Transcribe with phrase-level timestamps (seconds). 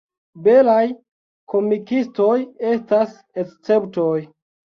[0.45, 0.85] Belaj
[1.53, 2.39] komikistoj
[2.71, 3.13] estas
[3.43, 4.17] esceptoj.